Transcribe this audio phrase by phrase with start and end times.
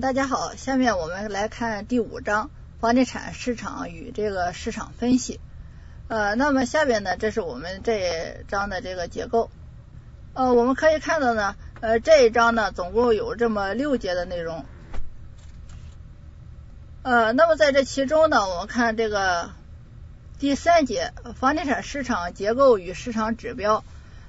[0.00, 2.50] 大家好，下面我们来看第五章
[2.80, 5.38] 房地产市场与这个市场分析。
[6.08, 9.50] 呃，那么下边呢，这是我们这一章的这个结构。
[10.32, 14.64] 呃，我们可以看到呢，呃，这一章呢，总共有这么六节的内容。
[17.02, 19.50] 呃，那么在这其中呢，我们看这个
[20.38, 23.84] 第三节房地产市场结构与市场指标。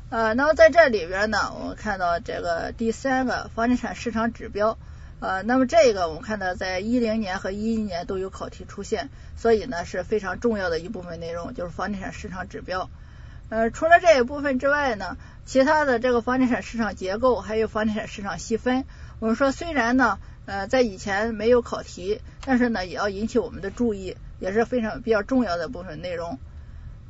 [0.09, 4.77] 呃，那么在这里边呢，我们看到这个第三个房地产市场指标。
[5.23, 12.89] 呃，那么这个我们看到在一零年和一一年都有考题出现，所以呢是非常重要的一部分内容，就是房地产市场指标。
[13.47, 15.15] 呃，除了这一部分之外呢，
[15.45, 18.83] 其他的这个房地产市场结构还有房地产市场细分，
[19.19, 26.37] 我们说虽然呢呃在以前没有考题，但是呢也要引起我们的注意，也是非常比较重要的部分内容。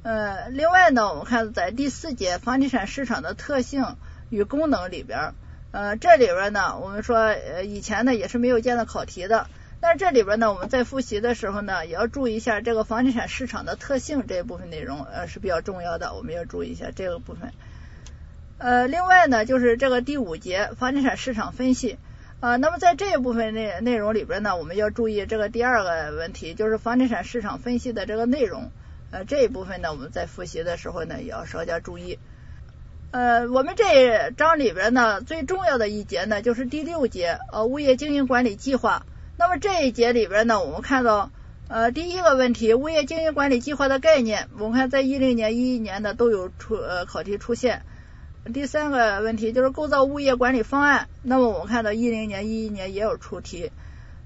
[0.04, 3.96] 呃，另外呢，我们看在第四节房地产市场的特性
[4.30, 5.34] 与功能里边。
[5.74, 9.48] 呃，这里边呢，我们说呃以前呢也是没有见到考题的，
[9.82, 17.52] 但是这里边呢我们在复习的时候呢，也要注意一下这个房地产市场的特性这一部分内容，呃是比较重要的，我们要注意一下这个部分。
[18.60, 21.98] 呃，另外呢就是这个第五节房地产市场分析，
[22.40, 28.70] 啊，那么在这一部分内内容里边呢，我们要注意这个第二个问题，就是房地产市场分析的这个内容，
[29.10, 32.20] 呃这一部分呢我们在复习的时候呢也要稍加注意。
[33.14, 39.06] 呃，我们这章里边呢，最重要的一节呢，就是第六节，呃，物业经营管理计划。
[39.38, 41.30] 那么这一节里边呢，我们看到，
[41.68, 47.84] 呃，第一个问题，物业经营管理计划的概念，我们看在一零年、一一年的都有出呃考题出现。
[48.52, 53.72] 第三个问题就是构造物业管理方案，那么我们看到一零年、一一年也有出题。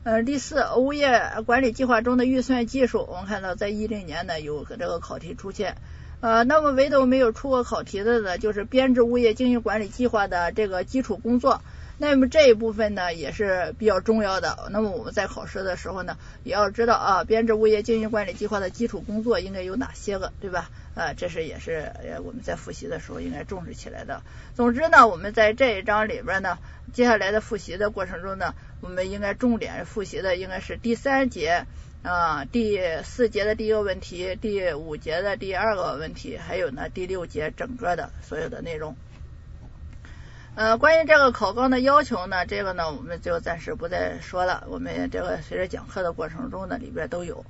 [0.06, 5.76] 呃，第四，物业管理计划中的预算技术，我们看到在一零年呢有这个考题出现。
[6.20, 11.62] 呃，那么唯独没有出过考题的呢，就是编制物业经营管理计划的这个基础工作。
[12.00, 14.70] 那么这一部分呢也是比较重要的。
[14.72, 20.70] 那么我们在考试的时候呢，也要知道啊，编制物业经营管理计划的基础工作应该有哪些个，对吧？
[20.96, 21.92] 呃，这是也是
[22.24, 24.22] 我们在复习的时候应该重视起来的。
[24.56, 26.58] 总之呢，我们在这一章里边呢，
[26.94, 31.66] 接下来的复习的过程中呢，我们应该重点复习的应该是第三节。
[32.08, 38.96] 啊，第四节的第一个问题，第五节的第二个问题，还有呢第六节整个的所有的内容。
[40.56, 47.46] 呃，关于这个考纲的要求呢，这个呢我们就暂时不再说了，我们这个随着讲课的过程中呢里边都有。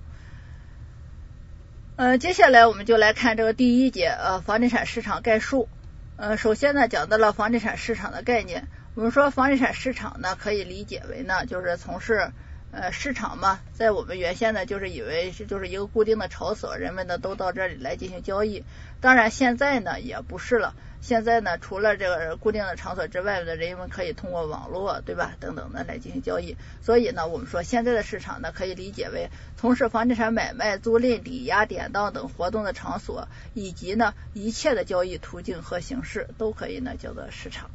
[1.96, 5.70] 呃，接下来我们就来看这个第一节呃房地产市场概述。
[6.16, 12.32] 呃，首先呢讲到了房地产市场的概念，我们说房地产市场呢可以理解为呢就是从事。
[12.80, 18.64] 呃，市场嘛，在我们原先呢，就是以为是就是一个固定的场所，人们呢都到这里来进行交易。
[19.02, 20.76] 当然，现在呢也不是了。
[21.02, 25.34] 现在呢，除了这个固定的场所之外的人们可以通过网络，对吧？
[25.40, 26.56] 等等的来进行交易。
[26.84, 37.72] 所以呢，我们说现在的市场呢，可以理解为从事房地产买卖、租赁、抵押、典当等活动的场所，以及呢一切的交易途径和形式，都可以呢叫做市场。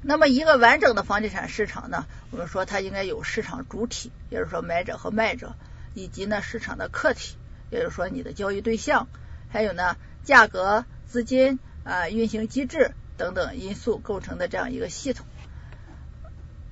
[0.00, 5.54] 那么一个完整的房地产市场呢，我们说它应该有市场主体，也就是说买者和卖者，
[5.92, 7.36] 以及呢市场的客体，
[7.70, 9.08] 也就是说你的交易对象，
[9.48, 15.26] 还有呢价格、资金啊运行机制等等因素构成的这样一个系统。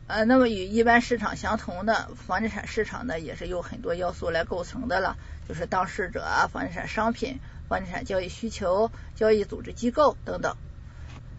[0.07, 5.17] 呃，那么与一般市场相同的房地产市场呢，也是有很多要素来构成的了，
[5.49, 10.57] 就是当事者、房地产商品、房地产交易需求、交易组织机构等等。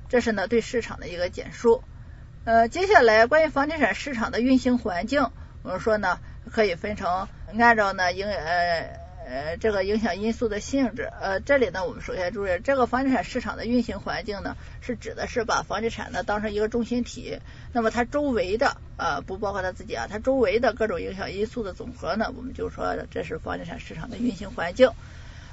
[0.09, 1.83] 这是呢对市场的一个简述。
[2.43, 5.31] 呃，接下来关于房地产市场的运行环境，
[5.63, 6.19] 我们说呢
[6.51, 7.27] 可以分成
[7.59, 11.11] 按照呢影呃呃这个影响因素的性质。
[11.19, 17.39] 呃，这里呢我们首先注意，这个房地产市场的运行环境呢是指的是把房地产呢当成一个中心体，
[17.73, 24.89] 那么它周围的呃不包括它自己啊，它周围的各种影响因素的总和呢，我们就说这是房地产市场的运行环境。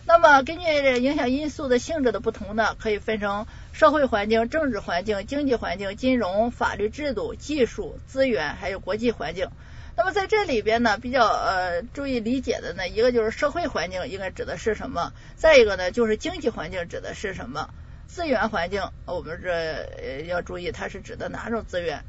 [0.06, 0.64] 那么根据
[1.02, 9.48] 影响因素的性质的不同呢，可以分成社会环境、政治环境、经济环境、金融、法律制度、技术、资源，还有国际环境。
[9.96, 15.12] 那么在这里边呢，比较呃注意理解的呢，一个就是社会环境应该指的是什么？
[15.36, 17.70] 再一个呢，就是经济环境指的是什么？
[18.06, 22.04] 资源环境，我们这要注意它是指的哪种资源？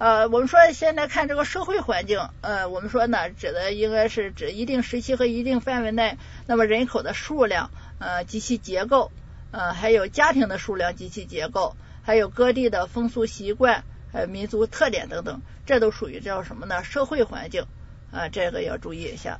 [0.00, 6.16] 呃，我们说现在看这个社会环境，呃，我们说呢，指的应该是指一定时期和一定范围内，
[6.46, 9.12] 那么人口的数量，呃，及其结构，
[9.50, 16.82] 呃，还有家庭的数量及其结构，还有各地的风俗习惯，呃民族特点等等，这都属于叫什么呢？
[16.82, 17.66] 社会环境，
[18.10, 19.38] 啊，这个要注意一下。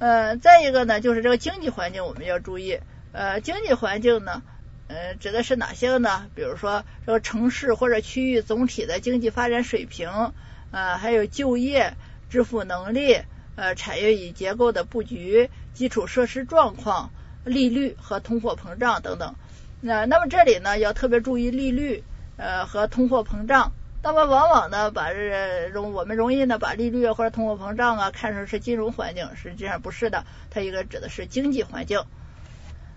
[0.00, 2.80] 呃，再一个呢，就是这个经济环境，我们要注意，
[3.12, 4.42] 呃，经济环境呢。
[4.86, 6.30] 呃，指的是哪些个呢？
[6.34, 10.32] 比如说，这个城市或者区域总体的经济发展水平，
[10.70, 11.96] 呃，还有就业、
[12.28, 13.22] 支付能力、
[13.56, 17.10] 呃，产业与结构的布局、基础设施状况、
[17.44, 19.34] 利率和通货膨胀等等。
[19.80, 22.04] 那那么这里呢，要特别注意利率
[22.36, 23.72] 呃和通货膨胀。
[24.02, 32.04] 那么往往呢，把这容我们容易呢把利率或者通货膨胀啊看成是金融环境，实际上不是的，它应该指的是经济环境。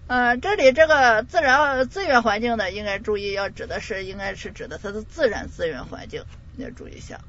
[0.07, 6.23] 呃，这里这个自然资源环境呢，应该注意要指的是，应该是指的它的自然资源环境，
[6.55, 7.19] 要注意一下。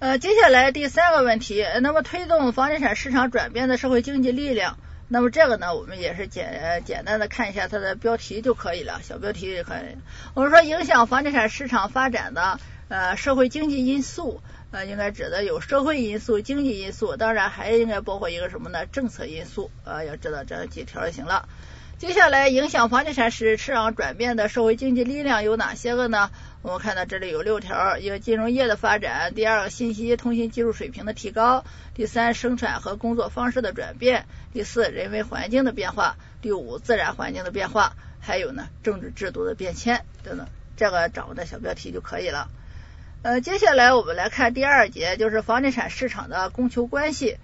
[0.00, 9.96] 呃，接下来第三个问题，那么推动房地产市场转变的社会经济力量，那么这个呢，我们也是简简单的看一下它的标题就可以了，小标题就可以。
[10.34, 14.40] 我们说影响房地产市场发展的呃社会经济因素。
[14.72, 18.84] 呃，应该指的有社会因素、经济因素，当然还应该包括一个什么呢？
[18.86, 19.70] 政策因素。
[19.84, 21.48] 呃，要知道这几条就行了。
[21.98, 26.30] 接下来，影响房地产市场转变的社会经济力量有哪些个呢？
[26.60, 40.48] 我们看到这里有六条：一个金融业的发展，第二个信息通信技术水平的提高，第三生产和工作方式的转变，第四人为环境的变化，第五自然环境的变化，还有呢政治制度的变迁等等。
[40.76, 42.50] 这个掌握的小标题就可以了。
[43.22, 47.38] 呃，接下来我们来看第二节，就是房地产市场的供求关系。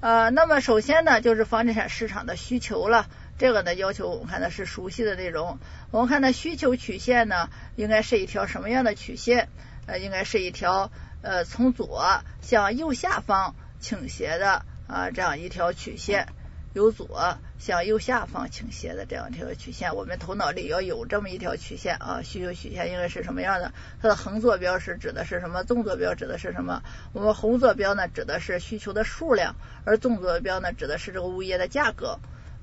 [0.00, 3.08] 呃，那么首先呢，就是房地产市场的需求了。
[3.38, 5.58] 这个呢，要求我们看的是熟悉的内容。
[5.90, 9.48] 我们看的需求曲线呢，应该是一条什么样的曲线？
[9.86, 10.92] 呃，应该是一条
[11.22, 16.28] 呃从左向右下方倾斜的啊这样一条曲线。
[16.76, 22.20] 由左向右下方倾斜的这样一条曲线，我们头脑里要有这么一条曲线啊。
[22.22, 23.72] 需求曲线应该是什么样的？
[24.02, 25.64] 它的横坐标是指的是什么？
[25.64, 26.82] 纵坐标指的是什么？
[27.14, 29.56] 我们横坐标呢，指的是需求的数量，
[29.86, 32.18] 而纵坐标呢，指的是这个物业的价格。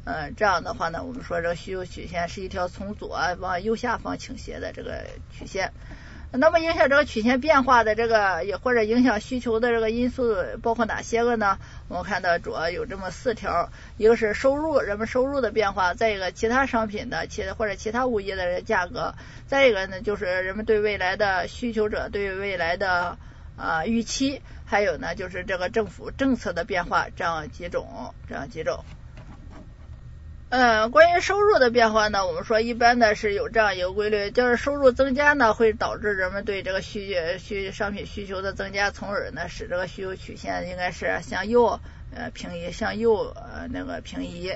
[0.05, 5.73] 嗯，这样的话呢，我们说这个需求曲线是一条从左往右下方倾斜的这个曲线。
[6.35, 11.59] 那么影响这个曲线变化的这个，也或者影响需求的这个因素包括哪些个呢？
[11.89, 19.13] 我们看到主要有这么四条，一个是收入，人们收入的变化；再一个其他商品的其或者其他物业的价格；
[19.45, 23.19] 再一个呢就是人们对未来的需求者对未来的
[23.55, 28.83] 啊预期；还有呢就是这个政府政策的变化，这样几种，这样几种。
[30.55, 41.79] 嗯，关于收入的变化呢，我们说一般的是有这样一个规律，就是收入增加呢，会导致人们对这个需需商品需求的增加，从而呢使这个需求曲线应该是向右
[42.15, 44.55] 呃平移，向右呃那个平移。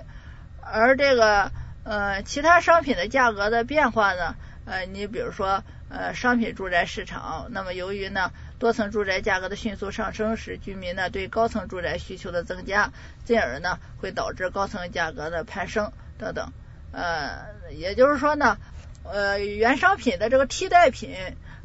[0.61, 1.51] 而这个
[1.83, 4.35] 呃其他商品的价格的变化呢，
[4.65, 8.31] 呃你比如说呃商品住宅市场，那么由于呢。
[8.59, 12.91] 多层住宅价格的迅速上升，使居民呢对高层住宅需求的增加，
[13.23, 16.51] 进而呢会导致高层价格的攀升等等。
[16.91, 18.57] 呃，也就是说呢，
[19.03, 21.15] 呃，原商品的这个替代品，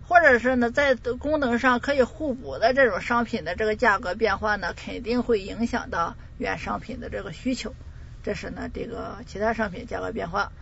[0.06, 7.74] 或者是呢在功能上可以互补的这种商品的这个价格变化呢，肯定会影响到原商品的这个需求。
[8.22, 10.52] 这是呢这个其他商品价格变化。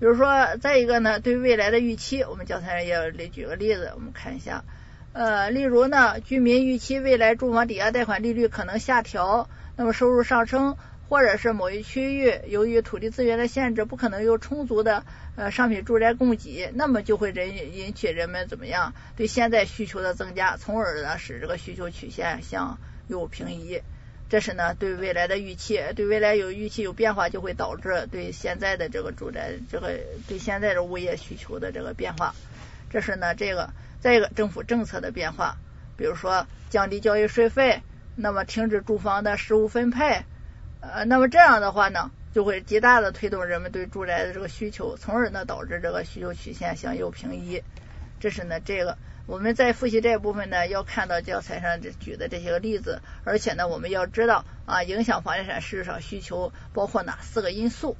[0.00, 4.64] 比如说，再一个呢，对未来的预期，我们教材上也来举个例子，我们看一下。
[5.12, 10.76] 呃，例如呢，居民预期未来住房抵押贷款利率可能下调，那么收入上升，
[11.08, 22.78] 或者是某一区域由于土地资源的限制，不可能有充足的呃商品住宅供给，那么就会引引起人们怎么样对现在需求的增加，从而呢使这个需求曲线向
[23.08, 23.80] 右平移。
[24.28, 32.34] 这是呢对未来的预期，对未来有预期有变化，就会导致对现在的这个住宅这个对现在的物业需求的这个变化。
[32.90, 33.70] 这是呢这个。
[34.00, 35.56] 再一个，政府政策的变化，
[35.96, 37.82] 比如说降低交易税费，
[38.14, 40.22] 那么停止住房的实物分配，
[40.80, 47.60] 呃，那么这样的话呢，就会极大的推动人们对住宅的这个需求，从而呢导致这个需求曲线向右平移。
[48.20, 48.96] 这是呢这个
[49.28, 57.98] 我们在复习这一部分呢，要看到教材上举的这些个例子，而且呢我们要知道啊，影响房地产市场需求包括哪四个因素。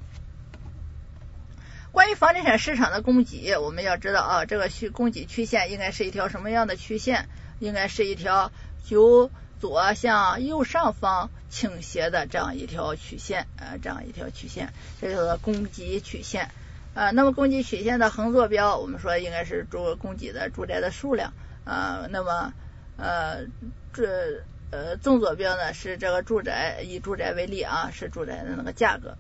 [1.93, 7.29] 关于房地产市场的供给，我们要知道啊，这个需供给曲线应该是一条什么样的曲线？
[7.59, 8.51] 应该是一条
[8.89, 9.31] 由
[9.61, 16.51] 左向右上方倾斜的这样一条曲线，呃，这样一条曲线，这叫做供给曲线。
[16.99, 21.33] 呃，那么供给曲线的横坐标，我们说应该是住供给的住宅的数量，
[21.65, 22.53] 呃，那么
[22.97, 23.45] 呃
[23.93, 29.17] 这呃纵坐标呢是这个住宅，以住宅为例啊，是住宅的那个价格。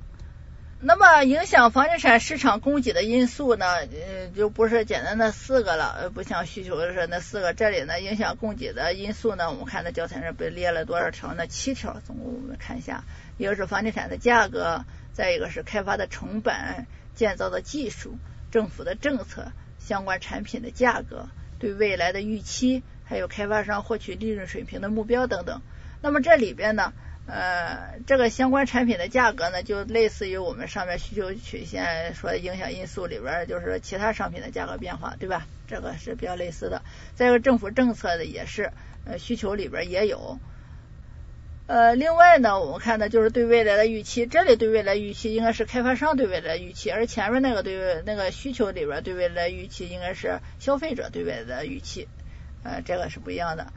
[0.80, 7.54] 那么影响房地产市场供给的因素呢，呃，就不是简单的四个了，不像需求的是那四个。
[7.54, 11.46] 这里呢，影响供给的因素呢，我们看那教材上被列了多少条呢？
[11.46, 13.04] 七条，总共我们看一下，
[13.36, 16.54] 一个是房地产的价格，再一个是开发的成本、
[17.18, 18.16] 建造的技术、
[18.52, 25.60] 政府的政策、相关产品的价格、对未来的预期，还有开发商获取利润水平的目标等等。
[26.00, 26.92] 那么这里边呢，
[27.26, 35.48] 呃，这个相关产品的价格呢，就类似于我们上面需求曲线说的影响因素里边，就是其他商品的价格变化，对吧？
[35.66, 36.82] 这个是比较类似的。
[37.16, 38.70] 再一个，政府政策的也是，
[39.04, 40.38] 呃，需求里边也有。
[41.68, 52.08] 呃，另外呢，我们看的就是对未来的预期，这里对未来预期应该是开发商对未来预期，而前面那个对那个需求里边对未来预期应该是消费者对未来的预期，
[52.64, 53.70] 呃，这个是不一样的。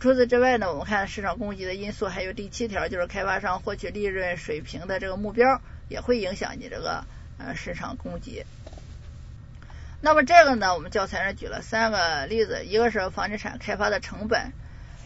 [0.00, 7.04] 除此之外呢，我们看市场供给的因素，还有第七条就是开发商获取利润水平的这个目标，也会影响你这个
[7.38, 8.44] 呃市场供给。
[10.00, 14.50] 那么这个呢，我们教材上举了三个例子，一个是房地产开发的成本。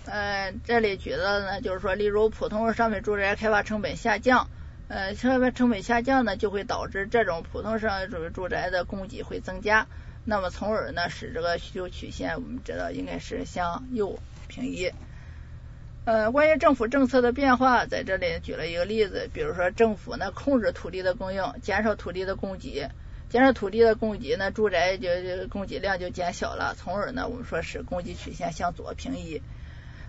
[0.07, 4.49] 呃，这里举的呢，就是说，例如普通商品住宅开发成本下降，
[4.89, 9.87] 呃，开发成本下降呢，就会导致这种普通商住住宅的供给会增加，
[10.25, 14.91] 那么从而呢，使这个需求曲线我们知道应该是向右平移。
[16.05, 22.91] 呃，关于政府政策的变化，在这里举了一个例子，比如说政府呢控制土地的供应，减少土地的供给，
[23.31, 25.09] 减少土地的供给呢，住宅就
[25.49, 29.41] 供给量就减小了，从而呢，我们说是供给曲线向左平移。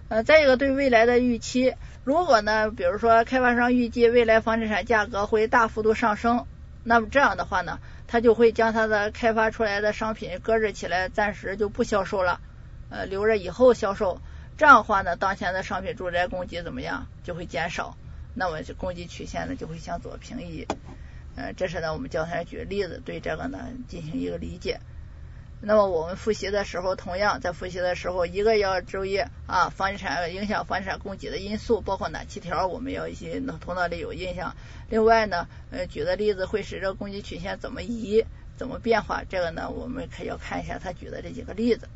[0.07, 6.45] 呃，再一个对未来的预期，如果呢，比如说开发商预计未来房地产价格会大幅度上升，
[6.83, 12.39] 那么这样的话呢，他就会将他的开发出来的商品搁置起来，暂时就不销售了，
[12.91, 14.21] 呃，留着以后销售。
[14.57, 17.97] 这样的话呢，当前的商品住宅供给怎么样，就会减少，
[18.35, 20.67] 那么供给曲线呢就会向左平移。
[21.35, 24.79] 呃，这是呢我们教材举例子，对这个呢进行一个理解。
[25.67, 29.17] 那么我们复习的时候，同样在复习的时候，一个要注意
[29.47, 34.55] 啊，房地产影响房地产供给的因素包括哪七条，我们要一些头脑里有印象。
[34.89, 38.23] 另外呢，呃，举的例子会使这个供给曲线怎么移、
[38.57, 41.89] 怎么变化，这个呢，我们可要看一下他举的这几个例子。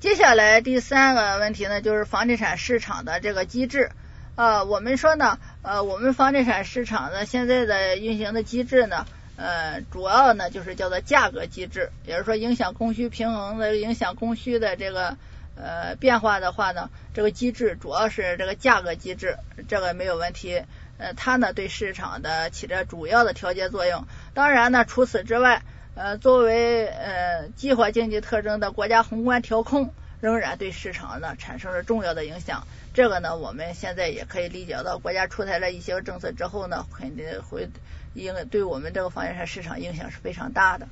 [0.00, 3.92] 接下来第三个问题呢，就是房地产市场的这个机制
[4.34, 9.06] 啊，我们说呢，呃，我们房地产市场的现在的运行的机制呢。
[9.40, 15.16] 呃，主要呢就是叫做价格机制，也就是说影响供需平衡的、影响供需的这个
[15.56, 20.62] 呃变化的话呢，这个机制主要是这个价格机制，这个没有问题。
[20.98, 24.06] 呃，它呢对市场的起着主要的调节作用。
[24.34, 25.62] 当然呢，除此之外，
[25.94, 32.66] 呃，作为呃计划经济特征的国家宏观调控，仍然对市场呢产生了重要的影响。
[32.92, 37.66] 这个呢，我们现在也可以理解到，国家出台了一些政策之后呢，肯定会。
[38.14, 40.88] 应该对我们这个房地产市场影响是非常大的。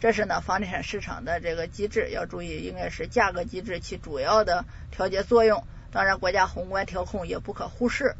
[0.00, 5.62] 这是呢，房地产市场的这个机制要注意，应该是价格机制起主要的调节作用。
[5.92, 8.14] 当然，国家宏观调控也不可忽视。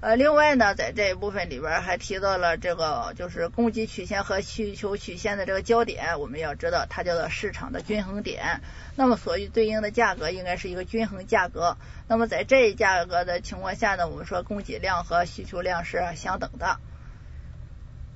[0.00, 8.60] 呃，另外呢，在这一部分里边还提到了这个就是供给曲线和需求曲线的这个焦点，我们要知道它叫做市场的均衡点。
[8.96, 11.76] 那么，所以对应的价格应该是一个均衡价格。
[12.08, 16.78] 那么，在这一价格的情况下呢，我们说供给量和需求量是相等的。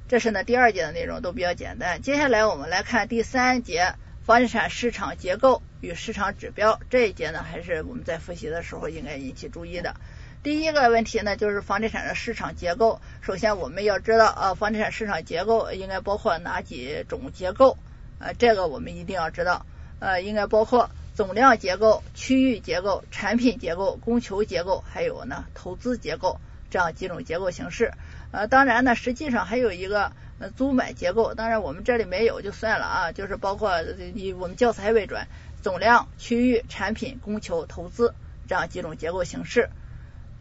[0.09, 3.95] 这是呢第二节的内容都比较简单，接下来我们来看第三节
[4.25, 9.97] 房地产市场结构与市场指标这一节呢，还是我们在复习的时候应该引起注意的。
[10.45, 13.01] 第一个问题呢，就是房地产的市场结构。
[13.21, 17.77] 首先我们要知道啊，房地产市场结构应该包括哪几种结构？
[18.21, 19.67] 呃，这个我们一定要知道。
[19.99, 26.39] 呃，应该包括总量结构、区域结构、产品结构、供求结构，还有呢投资结构
[26.71, 27.93] 这样几种结构形式。
[28.31, 30.13] 呃，当然呢，实际上还有一个
[30.57, 35.27] 租买结构，当然我们这里没有就算了啊，就是包括以我们教材为准，
[35.63, 38.15] 总量、区域、产品、供求、投资
[38.47, 39.71] 这样几种结构形式。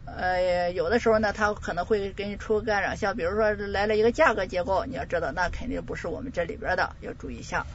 [0.04, 7.66] 呃，有的时候呢，它可能会给你出个干扰，像比如说来了一个价格结构，你要知道那肯定不是我们这里边的，要注意一下。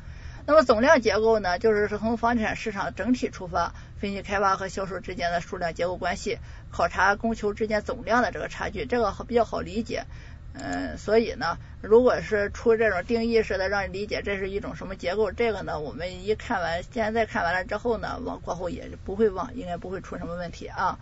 [0.45, 6.39] 那么总量结构呢，就是从房地产市场整体出发，分析开发和销售之间的数量结构关系，
[6.71, 10.05] 考察供求之间总量的这个差距，这个比较好理解。
[10.53, 20.99] 嗯，所以呢，如果是出这种定义式的，让你理解这是一种什么结构，这个呢，我们一看完，现在看完了之后呢，往过后也不会忘，应该不会出什么问题啊。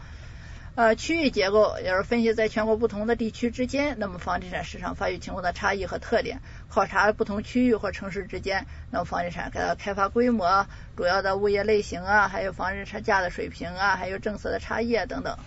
[0.75, 15.37] 呃，区域结构也是分析在全国不同的地区之间，那么房地产市场发育情况的差异和特点，考察不同区域或城市之间，那么房地产的开发规模、主要的物业类型啊，还有房地产价的水平啊，还有政策的差异啊等等。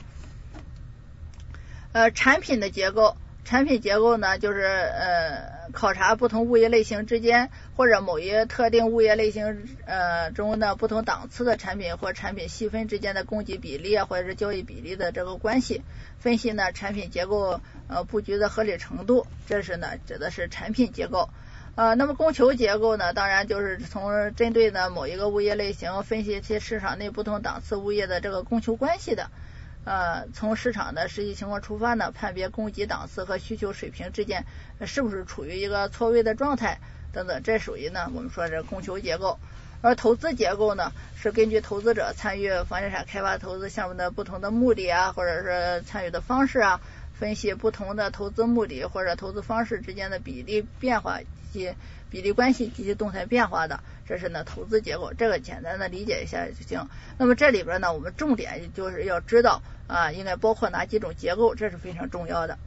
[1.92, 3.16] 呃，产品的结构。
[3.44, 15.82] 产品结构呢，就是呃考察不同物业类型之间，或者某一特定物业类型呃中的不同档次的产品或产品细分之间的供给比例啊，或者是交易比例的这个关系，
[16.18, 21.28] 分析呢产品结构呃布局的合理程度，这是呢指的是产品结构。
[21.74, 29.30] 呃，那么供求结构呢，当然就是从针对呢某一个物业类型，分析其市场内不同档次物业的这个供求关系的。
[29.84, 34.46] 呃，从市场的实际情况出发呢，判别供给档次和需求水平之间
[34.86, 36.78] 是不是处于一个错位的状态
[37.12, 39.38] 等等，这属于呢我们说这供求结构。
[39.80, 46.80] 而投资结构呢，是根据投资者参与房地产开发投资项目的不同的目的啊，或者是参与的方式啊，
[47.12, 51.18] 分析不同的投资目的或者投资方式之间的比例变化
[51.52, 51.74] 及
[52.12, 56.86] 比例关系及其动态变化的，这是呢投资结构，这个简单的理解一下就行。
[57.16, 62.58] 那么这里边呢，我们重点就是要知道啊，应该包括哪几种结构，这是非常重要的。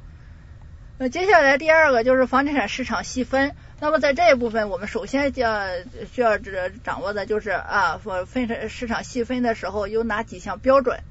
[0.98, 3.56] 那接下来第二个就是房地产市场细分。
[3.80, 5.68] 那么在这一部分，我们首先要
[6.12, 11.02] 需要这掌握的就是啊，分成市场细分的时候有哪几项标准？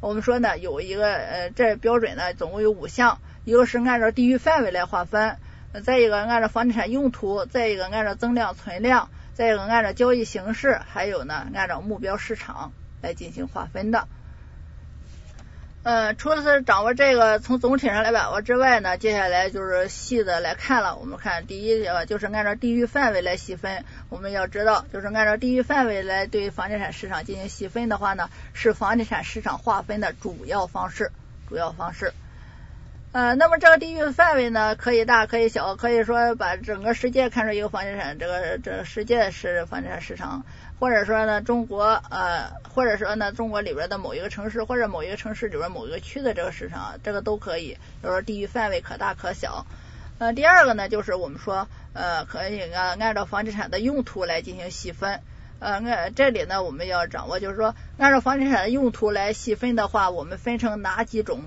[0.00, 5.36] 我们说呢，有一个呃，这标准呢总共有五项，一个是按照地域范围来划分，
[5.84, 14.08] 再一个按照房地产用途，再一个按照增量存量，再一个按照交易形式，还有呢按照目标市场来进行划分的。
[15.82, 20.96] 呃，除了是掌握这个从总体上来把握之外呢，接下来就是细的来看了。
[20.96, 23.84] 我们看第一个就是按照地域范围来细分。
[24.10, 31.12] 我们要知道，就是按照地域范围来对房地产市场进行细分的话呢，是房地产市场划分的主要方式。
[31.48, 32.12] 主要方式。
[33.12, 40.44] 呃，那么这个地域范围呢，可以大可以小，可以说把整个世界看成一个房地产，这个这个世界是房地产市场，
[40.78, 49.66] 或者说呢中国呃，或者说呢中国里边的某一个城市或者某一个城市里边某一个区的这个市场，这个都可以，就是说地域范围可大可小。
[50.18, 55.18] 呃，第二个呢就是我们说呃可以按按照房地产的用途来进行细分，
[55.58, 61.42] 呃按这里呢我们要掌握就是说按照房地产的用途来细分的话，我们分成哪几种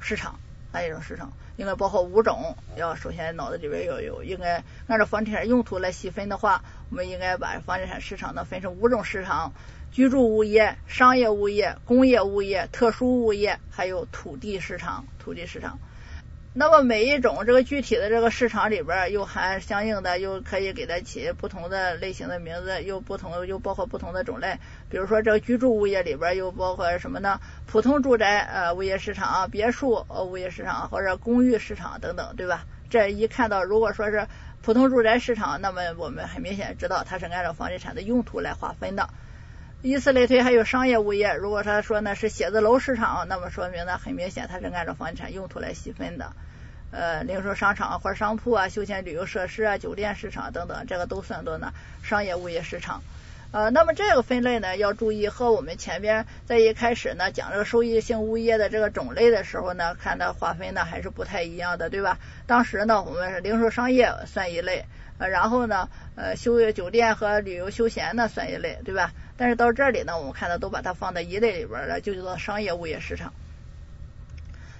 [0.00, 0.40] 市场？
[0.74, 2.56] 还有一种市场应该包括五种？
[2.74, 9.54] 要首先脑子里边要有，应该按照房地产用途来细分的话，我们应该把房地产市场呢分成五种市场：
[9.92, 15.06] 居住物业、商业物业、工业物业、特殊物业，还有土地市场。
[15.20, 15.78] 土地市场。
[16.56, 24.56] 那么每一种这个具体的这个市场里边又含相应的，又可以给它起不同的类型的名字，又不同又包括不同的种类。
[24.88, 27.40] 比如说这个居住物业里边又包括什么呢？
[27.66, 32.64] 普通住宅呃物业市场、别墅呃物业市场或者公寓市场等等，对吧？
[32.88, 34.28] 这一看到如果说是
[34.62, 39.10] 普通住宅市场，那么我们很明显知道它是按照房地产的用途来划分的。
[39.86, 46.32] 以此类推，还有商业物业，如果他说呢是写字楼市场，那么说明呢很明显它是按照房地产用途来细分的。
[46.90, 53.02] 呃，零售商场或者商铺啊，休闲旅游设施啊，酒店市场等等，这个都算作呢商业物业市场。
[53.50, 62.18] 呃，那么这个分类呢，要注意和我们前边在一开始呢讲这个收益性物业的这个种类的时候呢，看它划分呢还是不太一样的，对吧？
[62.46, 64.86] 当时呢，我们是零售商业算一类，
[65.18, 69.12] 呃，然后呢，呃，休业酒店和旅游休闲呢算一类，对吧？
[69.36, 73.32] 但是到这里呢，我们看到都把它放在一类里边了，就叫做商业物业市场。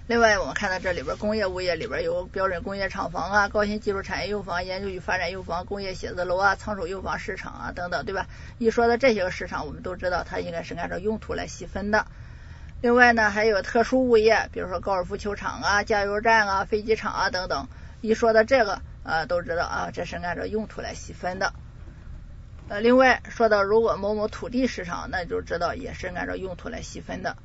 [0.06, 8.26] 另外，我们看到这里边工业物业里边有标准工业厂房啊、高新技术产业用房、研究与发展用房、工业写字楼啊、仓储用房市场啊等等，对吧？
[8.58, 12.06] 一说到这些个市场，我们都知道它应该是按照用途来细分的。
[12.82, 17.66] 另外呢，还有特殊物业，比如说高尔夫球场啊、加油站啊、飞机场啊等等。
[18.02, 21.54] 一说到这个，呃，都知道啊，这是按照用途来细分的。
[22.68, 27.36] 呃，另外说到如果某某土地市场，那就知道也是按照用途来细分的。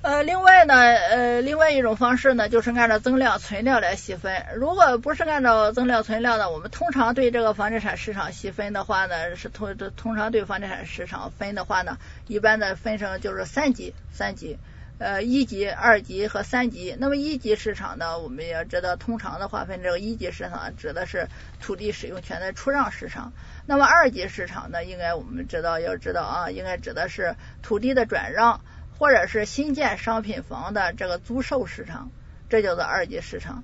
[0.00, 4.46] 呃，另外呢，呃，另外一种方式呢，就是按照增量存量来细分。
[4.54, 14.58] 如果不是按照增量存量的，我们通常对这个房地产市场细分的话呢，是通通常对房地产市场分的话呢，一般的分成就是三级，三级，
[14.98, 16.96] 呃，一级、二级和三级。
[16.98, 21.28] 那么一级市场呢，我们也知道，通常的划分这个一级市场指的是
[21.60, 23.32] 土地使用权的出让市场。
[23.66, 28.60] 那么二级市场呢，应该我们知道要知道啊，应该指的是土地的转让。
[28.98, 32.10] 或者是新建商品房的这个租售市场，
[32.48, 33.62] 这叫做二级市场。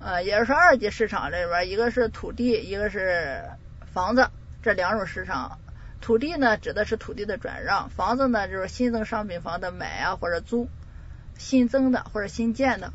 [0.00, 3.44] 呃，也就是说二级市场里边，一个是土地，一个是
[3.92, 4.26] 房子，
[4.64, 5.60] 这两种市场。
[6.04, 10.68] 土地呢，指的是土地的转让；房子呢，就是新增商品房的买啊或者租，
[11.38, 12.92] 新增的或者新建的。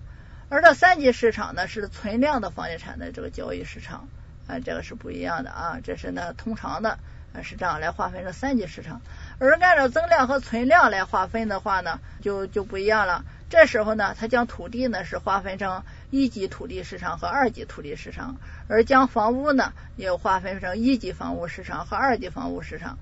[0.48, 4.08] 而这三级市场呢，是存量的房地产的这个交易市场，
[4.45, 5.80] 啊，这个是不一样的啊。
[5.84, 7.00] 这是呢，通常的
[7.34, 9.02] 啊是这样来划分这三级市场。
[9.39, 13.26] 而按照增量和存量来划分的话呢，就就不一样了。
[13.50, 23.00] 这时候呢，它将土地呢是划分成一级土地市场和二级土地市场，而将房屋呢又划分成一级房屋市场和二级房屋市场。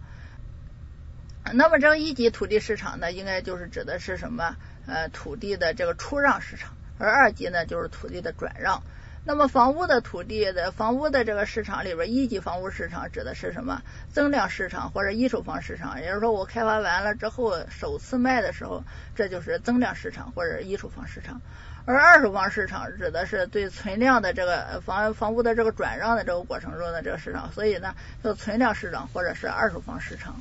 [1.53, 4.55] 那么这个一级土地市场呢，应该就是指的是什么？
[4.85, 8.81] 呃，土地的这个出让市场，而二级呢就是土地的转让。
[9.27, 13.81] 那么房屋的土地的房屋的这个市场里边，一级房屋市场指的是什么？
[14.13, 18.85] 增量市场或者一手房市场，也就是说我开发完了之后首次卖的时候，
[19.17, 21.41] 这就是增量市场或者一手房市场。
[21.85, 30.37] 而二手房市场指的是对存量的这个房房屋的这个转让的这个过程中的这个市场，所以呢叫存量市场或者是二手房市场。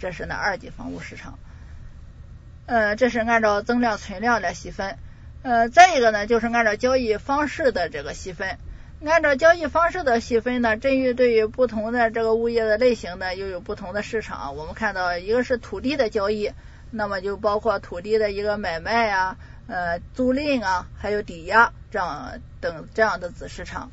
[0.00, 1.38] 这是呢二级房屋市场。
[2.66, 4.98] 呃，这是按照增量存量来细分。
[5.46, 8.58] 呃，再一个呢，就是按照交易方式的这个细分。
[9.04, 14.56] 按照交易方式的细分呢，针于对于不同的这个物业的类型呢，又有不同的市场。
[14.56, 16.50] 我们看到一个是土地的交易，
[16.90, 19.36] 那么就包括土地的一个买卖啊、
[19.68, 23.92] 呃租赁啊，还有抵押这样等这样的子市场。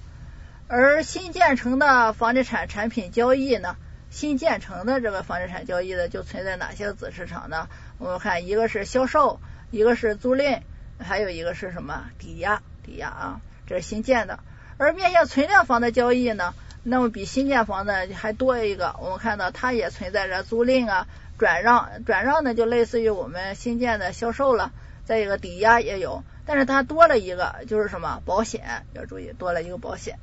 [0.67, 3.75] 而新建成的房地产产品交易呢，
[4.09, 7.69] 新建成的这个房地产交易的就存在哪些子市场呢？
[7.99, 9.39] 我们看一个是销售，
[9.69, 10.61] 一个是租赁。
[11.03, 12.61] 还有一个是什么抵押？
[12.83, 14.39] 抵押啊，这是新建的。
[14.77, 18.95] 而面向存量房的交易呢，那么比新建房呢还多一个。
[18.99, 24.71] 我们看到它也存在着租赁啊、转让，转让呢就类似于我们新建的销售了。
[25.05, 30.17] 再一个抵押也有，但是它多了一个，就是什么保险，要注意多了一个保险。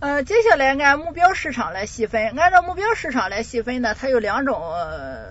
[0.00, 4.58] 呃，接下来按目标市场来细分，按照目标市场来细分呢，它有两种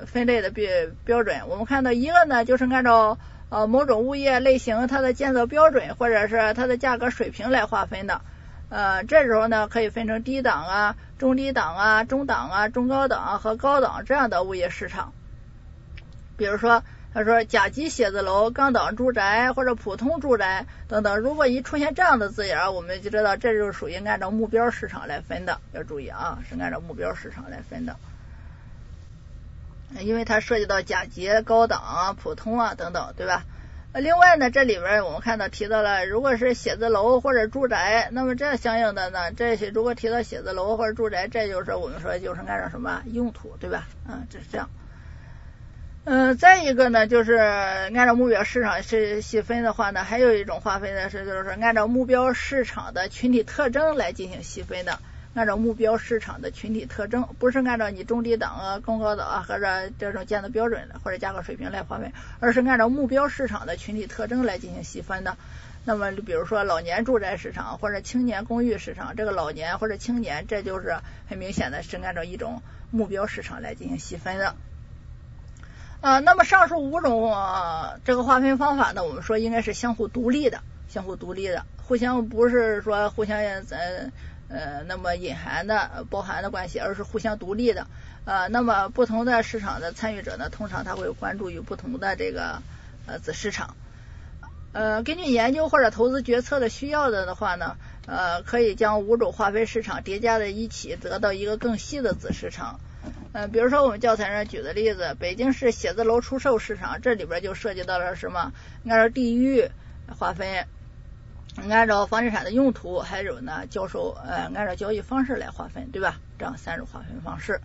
[0.05, 0.69] 分类的标
[1.03, 1.47] 标准。
[1.47, 3.17] 我们看到一个呢，就是按照
[3.49, 8.21] 呃某种物业类型它的建造标准或者是它的价格水平来划分的。
[8.69, 15.13] 呃，这时候呢可以分成低档啊、中低档啊、中档啊、中高档和高档这样的物业市场。
[16.37, 16.83] 比如说。
[17.11, 27.95] 他说甲级写字楼、钢档住宅或者普通住宅等等，如果一出现这样的字眼，我们就知道这就是属于按照目标市场来分的，要注意啊，是按照目标市场来分的，
[29.99, 33.43] 因为它涉及到甲级、高档啊、普通啊等等，对吧？
[33.91, 43.87] 另外呢，这里边我们看到提到了，如果是写字楼或者住宅，那么这相应的呢，这些如果提到写字楼或者住宅，这就是我们说就是按照什么用途，对吧？
[44.07, 44.69] 嗯，这是这样。
[46.05, 54.99] 嗯，再一个呢，就是按照目标市场是细分的话呢，还有一种划分的是，就是按照目标市场的群体特征来进行细分的。
[55.33, 65.37] 按照目标市场的群体特征，不是按照你中低档啊、中高档啊或者这种建筑标准或者价格水平来划分，而是按照目标市场的群体特征来进行细分的。
[65.85, 72.61] 那么，比如说老年住宅市场或者青年公寓市场，这个老年或者青年，这就是很明显的是按照一种
[72.91, 74.55] 目标市场来进行细分的。
[76.01, 77.33] 呃，那么上述五种
[78.03, 84.11] 这个划分方法呢，我们说应该是相互独立的，相互独立的，互相不是说互相呃
[84.49, 87.87] 呃那么隐含的包含的关系，而是互相独立的。
[88.25, 92.61] 呃，那么不同的市场的参与者呢，通常他会关注于不同的这个
[93.05, 93.75] 呃子市场。
[94.71, 102.79] 呃，根据研究或者投资决策的需要的的话呢，呃，可以将五种划分市场叠加在一起，得到一个更细的子市场。
[103.31, 108.53] 嗯，比如说我们教材上举的例子，北京市写字楼出售市场，这里边就涉及到了什么？
[108.87, 109.69] 按照地域
[110.17, 110.67] 划分，
[111.69, 116.19] 按照房地产的用途，还有呢，销售呃，按照交易方式来划分，对吧？
[116.37, 117.61] 这样三种划分方式。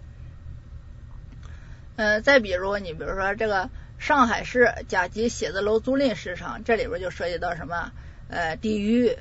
[1.96, 7.92] 嗯，再比如你比如说这个上海市甲级写字楼租赁市场，这里边就涉及到什么？
[8.28, 9.16] 呃，地域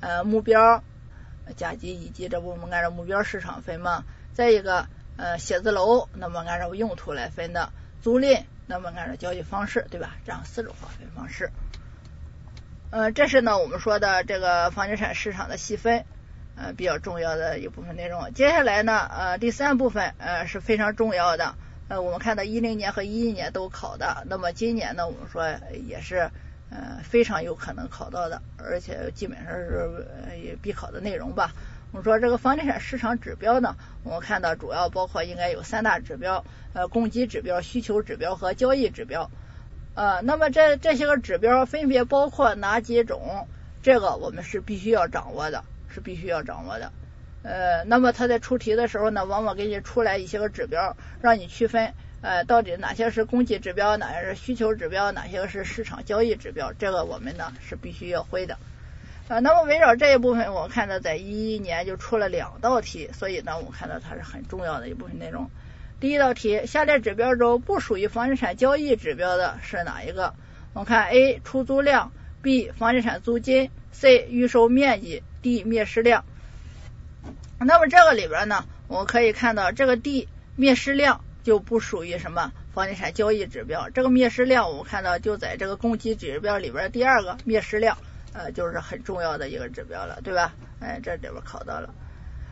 [0.00, 0.82] 呃目标
[1.56, 4.04] 甲级以及这不我们按照目标市场分嘛？
[4.32, 4.88] 再一个。
[5.18, 7.70] 呃，写字楼，那么按照用途来分的；
[8.02, 10.14] 租赁，那么按照交易方式，对吧？
[10.26, 11.50] 这样四种划分方式。
[12.90, 16.04] 呃，这是呢我们说的这个房地产市场的细分，
[16.54, 18.32] 呃，比较重要的一部分内容。
[18.32, 21.56] 接下来呢，呃，第三部分呃是非常重要的。
[21.88, 25.48] 呃，我们看到一零年和一一年都考的，那么今年呢，我们说
[25.86, 26.30] 也是
[26.70, 31.52] 呃非常有可能考到的，而且基本上是呃必考的内容吧。
[31.92, 39.30] 我们说这个房地产市场指标呢，我们看到主要包括应该有三大指标，呃，供给指标、需求指标和交易指标。
[39.96, 43.48] 呃，那么这这些个指标分别包括哪几种？
[43.82, 46.92] 这个我们是必须要掌握的，是必须要掌握的。
[47.42, 56.74] 呃，那么他在出题的时候呢，往往给你出来一些个指标，让你区分，呃，到底哪些是供给指标，哪些是需求指标，哪些个是市场交易指标？
[56.74, 58.58] 这个我们呢是必须要会的。
[59.28, 65.48] 啊，那么围绕这一部分，我看到在一一年就出了两道题，所以呢，我看到它是很重要的一部分内容。
[65.98, 70.34] 第一道题，下列指标中不属于房地产交易指标的是哪一个？
[70.74, 76.26] 我们看 A 出租量，B 房地产租金，C 预售面积，D 灭失量。
[77.58, 87.96] 那么这个里边呢，我们可以看到这个 D 灭失量就不属于什么房地产交易指标，这个灭失量我们看到就在这个供给指标里边第二个灭失量。
[88.34, 90.52] 呃，就是很重要的一个指标了，对吧？
[90.78, 91.88] 哎，这里边考到了。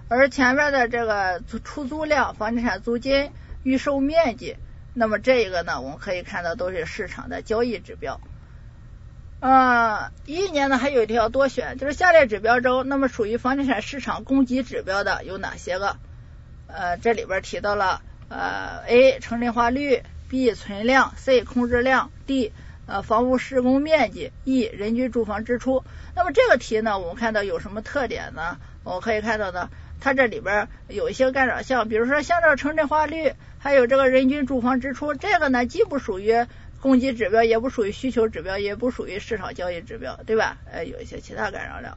[0.08, 3.30] 而前面的这个出租量、房地产租金、
[3.62, 4.56] 预售面积，
[4.92, 8.20] 那么这一个呢，我们可以看到都是市场的交易指标。
[9.40, 15.96] 啊，一年呢还有一条多选，就是下列指标中，那么属于房地产市场供给指标的有哪些个？
[16.66, 22.52] 呃，这里边提到了呃 A 城镇化率，B 存量，C 空置量，D
[22.86, 25.84] 呃房屋施工面积，E 人均住房支出。
[26.14, 28.58] 那么这个题呢，我们看到有什么特点呢？
[28.82, 29.70] 我们可以看到呢，
[30.04, 36.46] 它这里边有一些干扰项，比如说像这个城镇化率，还有这个人均住房支出，这个呢既不属于。
[36.80, 40.58] 供给指标也不属于需求指标，也不属于市场交易指标，对吧？
[40.70, 41.96] 呃，有一些其他干扰量，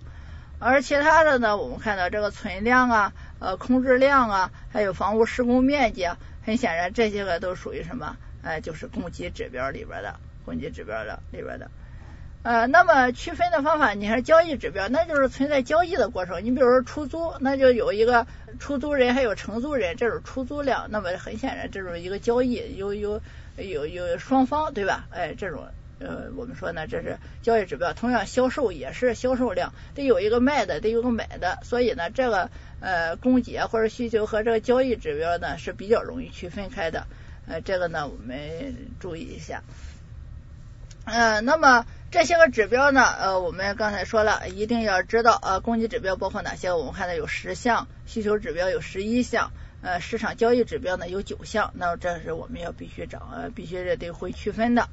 [0.59, 8.15] 而其他的呢，我们看到这个存量啊、呃空置量啊，还有房屋施工面积啊，很显然这些个都属于什么？
[8.41, 10.15] 哎，就是供给指标里边的
[10.45, 11.69] 供给指标的里边的。
[12.47, 16.45] 呃，那么区分的方法，你看交易指标，那就是存在交易的过程。
[16.45, 18.25] 你比如说出租，那就有一个
[18.57, 23.21] 出租人，还有承租人，这是出租量，那么很显然这种一个交易，有有。
[23.57, 25.07] 有有双方对吧？
[25.09, 25.65] 哎，这种
[25.99, 27.91] 呃，我们说呢，这是交易指标。
[27.91, 31.57] 同样，销售也是销售量，得有一个卖的，得有个买的。
[31.63, 37.07] 所以呢，这个呃供给或者需求和这个交易指标呢是比较容易区分开的。
[37.47, 39.63] 呃，这个呢我们注意一下。
[41.05, 46.71] 嗯，那么这些个指标呢，呃，我们刚才说了一定要知道呃，供给指标包括哪些？
[46.71, 49.51] 我们看到有十项，需求指标有十一项。
[49.81, 54.87] 呃，市场交易指标呢有九项，那么这是我们要必须找，呃，必须得会区分的。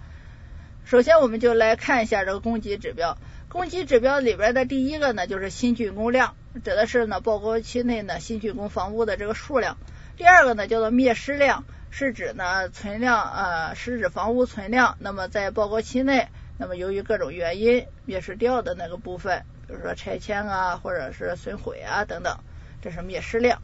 [0.84, 3.16] 首先，我们就来看一下这个供给指标。
[3.48, 9.78] 供给指标里边的第一个呢，就是新竣工量，指的是呢报告期内呢新竣工房屋的这个数量。
[10.16, 22.38] 第二个呢叫做灭失量，是指呢存量，呃，是指房屋存量，那么在报告期内，那么由于各种原因灭失掉的那个部分，比如说拆迁啊，或者是损毁啊等等，
[22.80, 23.60] 这是灭失量。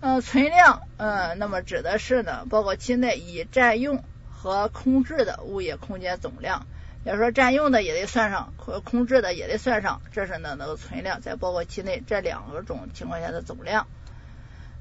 [0.00, 6.66] 嗯，存量，嗯，那么指的是呢，报告期内已占用和空置的物业空间总量，
[7.04, 13.86] 要说占用的也得算上，和空置的也得算上，这是呢那个存量在报告期内这两个种情况下的总量。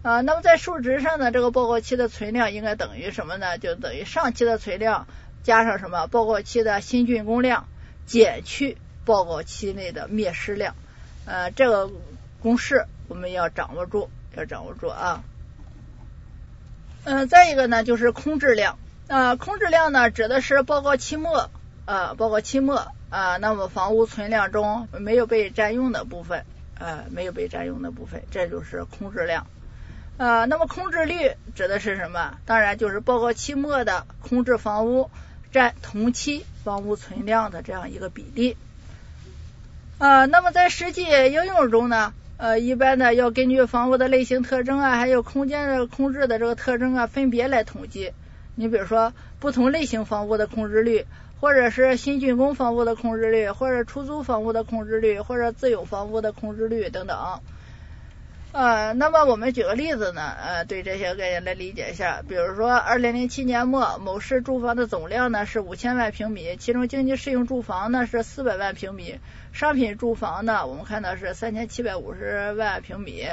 [0.01, 3.57] 啊，那么在数值上呢，这个报告期的存量应该等于什么呢？
[3.57, 5.07] 就等于上期的存量
[5.43, 6.07] 加上什么？
[6.07, 7.67] 报告期的新竣工量
[8.05, 10.75] 减去报告期内的灭失量。
[11.25, 11.91] 呃，这个
[12.41, 14.09] 公式我们要掌握住。
[14.35, 15.23] 要掌握住啊，
[17.03, 21.51] 嗯，再一个呢，就是空置量啊，空置量呢，指的是报告期末
[21.85, 26.45] 啊，报告期末啊，那么房屋存量中没有被占用的部分
[26.79, 29.45] 呃，没有被占用的部分，这就是空置量
[30.17, 30.47] 呃。
[30.47, 32.39] 那么空置率指的是什么？
[32.45, 35.11] 当然就是报告期末的空置房屋
[35.53, 38.57] 占同期房屋存量的这样一个比例
[39.99, 40.25] 啊。
[40.25, 42.13] 那么在实际应用中呢？
[42.35, 48.11] 呃，一般呢要根据房屋的类型特征啊，还有空间的空置的这个特征啊，分别来统计。
[48.55, 51.05] 你比如说，不同类型房屋的空置率，
[51.39, 57.39] 或者是新竣工房屋的空置率，或者出租房屋的空置率，或者自有房屋的空置率等等。
[58.53, 62.21] 呃，那么我们举个例子呢，呃，对这些概念来理解一下。
[62.21, 69.19] 比如说，二零零七年末，某市住房的总量呢是五千万平米，其中经济适用住房呢是四百万平米，
[69.53, 73.27] 商品住房呢我们看到是三千七百五十万平米。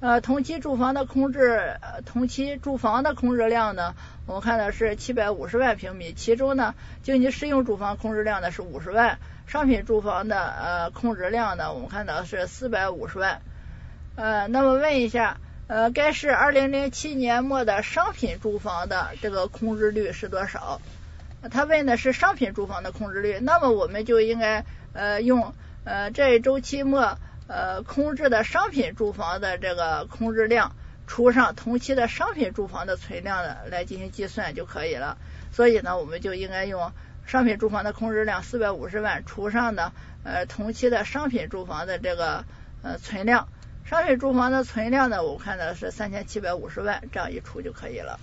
[0.00, 3.94] 呃，同期住房的空置，同期住房的空置量呢，
[4.26, 13.40] 我们看到是七百五十万平米，其中呢经济适用住房空置量呢是五十万，商品住房的呃空置量呢我们看到是四百五十万。
[14.16, 20.80] 呃，那么问一下，呃，该市二零零七年末的商品住房的这个空置率是多少？
[21.50, 30.76] 他问的是商品住房的空置率，那么我们就应该呃用呃这一周期末呃空置的商品住房的这个空置量
[31.08, 35.18] 除上同期的商品住房的存量的来进行计算就可以了。
[35.50, 36.92] 所以呢，我们就应该用
[37.26, 42.44] 商品住房的空置量四百五十万除上的呃同期的商品住房的这个
[42.82, 43.48] 呃存量。
[43.84, 48.18] 商品住房的存量呢，我看到是三千七百五十万，这样一除就可以了。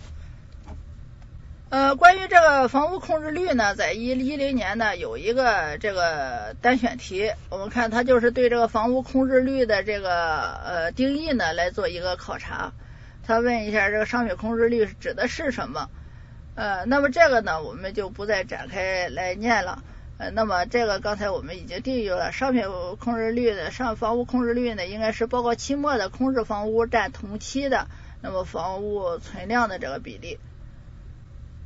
[1.69, 12.73] 呃，关于这个房屋空置率呢，在一一零年呢有一个这个单选题，我们看它就是对这个房屋空置率的这个呃定义呢来做一个考察。
[13.23, 15.89] 他问一下这个商品空置率指的是什么？
[16.55, 19.83] 呃，那么这个呢我们就不再展开来念了。
[20.29, 22.63] 那么这个刚才我们已经定义了，商品
[22.99, 27.87] 空置率的上房屋空置率呢，应该是报告期末的空置房屋占同期的
[28.21, 30.37] 那么房屋存量的这个比例。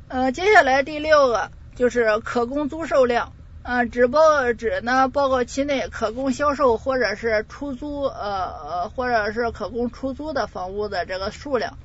[0.08, 11.76] 呃，接下来第六个就是可供租售量，呃，只报指呢报告期内可供销售或者是出租呃呃或者是可供出租的房屋的这个数量。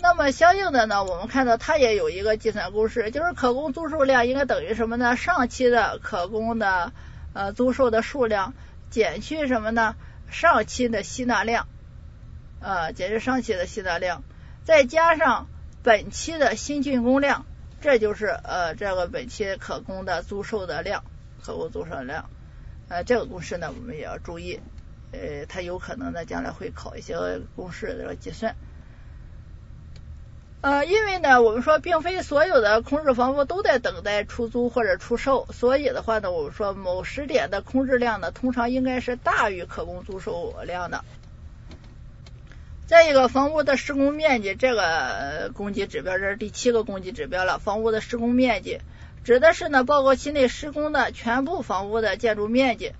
[0.00, 5.16] 那么相应的呢，我们看到它也有一个计算公式，就是可供租售量应该等于什么呢？
[5.16, 6.92] 上期的可供的
[7.32, 8.54] 呃租售的数量
[8.90, 9.96] 减去什么呢？
[10.30, 11.66] 上期的吸纳量，
[12.60, 14.22] 呃，减去上期的吸纳量，
[14.64, 15.48] 再加上
[15.82, 17.44] 本期的新竣工量，
[17.80, 21.02] 这就是呃这个本期可供的租售的量，
[21.42, 22.30] 可供租售量。
[22.88, 24.60] 呃，这个公式呢，我们也要注意，
[25.12, 27.16] 呃，它有可能呢将来会考一些
[27.56, 28.54] 公式的计算。
[30.60, 41.04] 呃，因为呢，我们说并非所有的空置房屋都在等待出租或者出售，所以的话呢，我们说某时点的空置量呢，通常应该是大于可供租售量的。
[42.88, 47.60] 再一个，房屋的施工面积，这个供给指标这是第七个供给指标了。
[47.60, 48.80] 房屋的施工面积
[49.22, 52.94] 指的是呢，报告期内施工的全部房屋的建筑面积，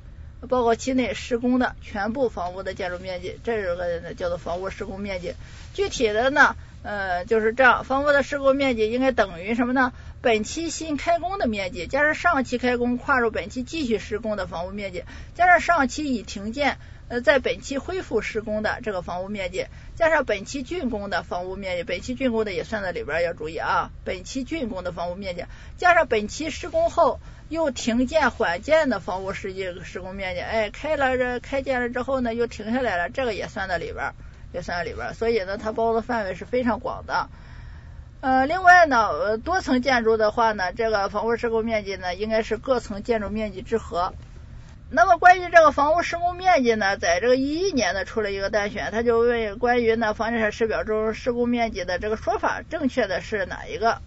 [0.49, 5.35] 报告期内施工的全部房屋的建筑面积，这个叫做房屋施工面积。
[5.75, 6.55] 具体的呢？
[6.89, 9.93] 呃，就是这样，房屋的施工面积应该等于什么呢？
[10.23, 25.45] 本期新开工的面积加上上期开工跨入本期继续施工的房屋面积，加上上期已停建呃在本期恢复施工的这个房屋面积，加上本期竣工的房屋面积，本期竣工的也算在里边，要注意啊，本期竣工的房屋面积，
[25.77, 27.21] 加上本期施工后
[27.51, 34.15] 又停建缓建的房屋实际施工面积，哎，开了这开建了之后呢，又停下来了，这个也算在里边。
[34.53, 37.29] 也算里边，所以呢，它包的范围是非常广的。
[38.21, 44.15] 呃，另外呢，呃多层建筑的话呢，这个房屋施工面积呢，应该是各层建筑面积之和。
[44.91, 54.01] 那么关于这个房屋施工面积呢，在这个一一年呢出了一个单选，他就问关于呢房地产时表中施工面积的这个说法正确的是哪一个？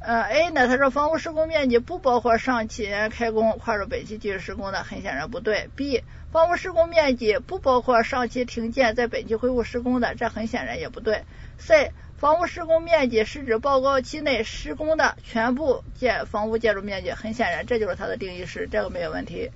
[0.00, 5.70] 呃，A 呢，他说房屋施工面积不包括上期开工跨入本期继续施工的，很显然不对。
[5.76, 6.02] B
[6.32, 11.24] 房屋施工面积不包括上期停建在本期恢复施工的，这很显然也不对。
[11.58, 19.50] C 房屋施工面积是指报告期内施工的全部建房屋建筑面积，很显然这就是它的定义是这个没有问题。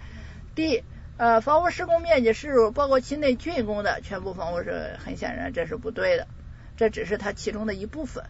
[0.54, 0.84] D
[1.16, 6.28] 呃房屋施工面积是报告期内竣工的全部房屋是很显然这是不对的，
[6.76, 8.24] 这只是它其中的一部分。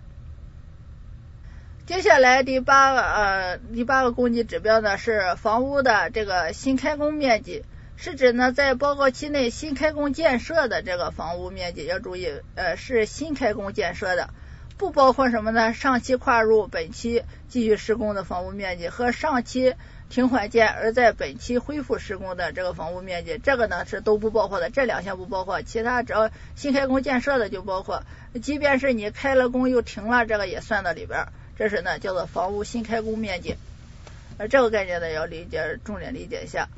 [1.84, 7.64] 接下来第八个呃第八个供给指标呢是房屋的这个新开工面积。
[7.98, 14.28] 是指呢，在报告期内新开工建设的这个房屋面积要注意，呃，是新开工建设的，
[14.76, 15.72] 不包括什么呢？
[15.72, 19.74] 上期跨入本期继续施工的房屋面积和上期
[20.10, 28.04] 停缓建而在本期恢复施工的这个房屋面积，这个呢是都不包括的，这两项不包括，其他只要新开工建设的就包括，
[28.42, 33.56] 即便是你开了工又停了，这个也算到里边，这是呢叫做房屋新开工面积，
[34.36, 36.68] 呃，这个概念呢要理解，重点理解一下。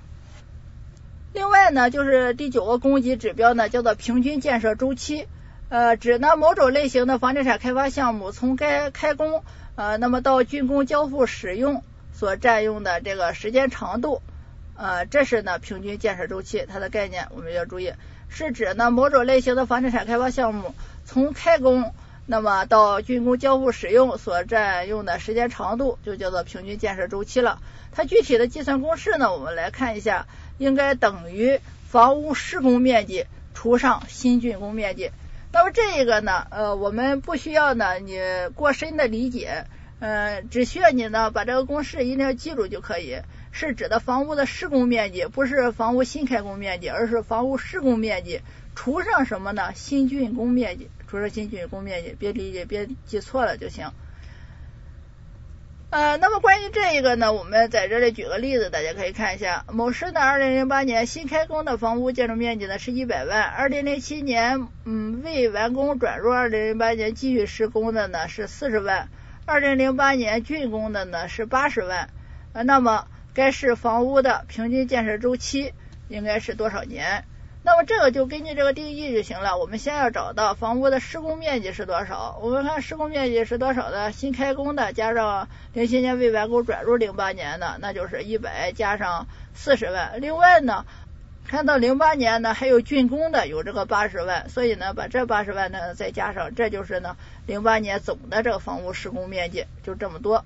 [1.38, 5.28] 另外呢，就是第九个供给指标呢，叫做平均建设周期，
[5.68, 9.44] 呃，指呢某种类型的房地产开发项目从该开工
[9.76, 14.20] 呃，那么到竣工交付使用所占用的这个时间长度，
[14.74, 17.92] 呃，这是呢平均建设周期，它的概念我们要注意，
[18.28, 20.74] 是指呢某种类型的房地产开发项目
[21.04, 21.94] 从开工
[22.26, 27.60] 那么到竣工交付使用所占用的时间长度，就叫做平均建设周期了。
[27.92, 30.26] 它具体的计算公式呢，我们来看一下。
[30.58, 35.10] 应该等于房屋施工面积除上新竣工面积。
[35.50, 38.20] 那么这个呢，呃，我们不需要呢你
[38.54, 39.64] 过深的理解，
[39.98, 43.16] 呃，只需要你呢把这个公式一定要记住就可以。
[43.50, 48.42] 是指的房屋的施工面积，不是房屋新开工面积，而是房屋施工面积
[48.76, 49.72] 除上什么呢？
[49.74, 53.90] 新竣工面积，除上新竣工面积，别理解，别记错了就行。
[55.90, 59.64] 呃，那么关于这一个呢，我们在这里举个例子，大家可以看一下。
[59.72, 69.08] 某市呢，二零零八年新开工的房屋建筑面积呢是一百万，二零零七年嗯未完工转入二零零八年继续施工的呢是四十万，
[69.46, 72.10] 二零零八年竣工的呢是八十万。
[72.52, 75.72] 呃，那么该市房屋的平均建设周期
[76.08, 77.24] 应该是多少年？
[77.64, 79.58] 那么这个就根据这个定义就行了。
[79.58, 82.38] 我们先要找到房屋的施工面积是多少。
[82.40, 84.12] 我们看施工面积是多少的？
[84.12, 90.20] 新开工的加上零七年未完工转入零八年的，那就是一百加上四十万。
[90.20, 90.86] 另外呢，
[91.46, 100.44] 看到零八年呢还有竣工的有这个八十万，所以呢把这八十万呢再加上，这就是呢零八年总的这个房屋施工面积就这么多。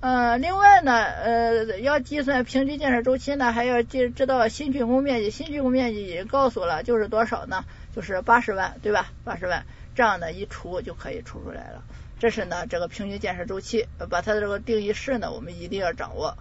[0.00, 5.30] 呃，另外呢，呃，要计算平均建设周期呢，还要知知道新竣工面积。
[5.30, 7.66] 新竣工面积也告诉了，就是多少呢？
[7.94, 9.12] 就是八十万，对吧？
[9.24, 11.82] 八十万，这样的一除就可以除出来了。
[12.18, 16.38] 这是呢这个平均建设周期，把它的这个定义式呢，我们一定要掌握，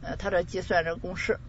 [0.00, 1.40] 呃，它的计算这个公式。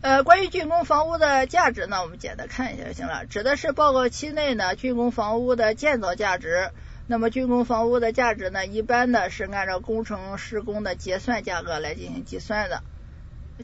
[0.00, 3.24] 呃，关于竣工房屋的价值呢，我们简单看一下就行了。
[3.26, 6.70] 指的是报告期内呢竣工房屋的建造价值。
[7.10, 12.82] 那么竣工房屋的价值呢，一般呢是按照工程施工的结算价格来进行计算的。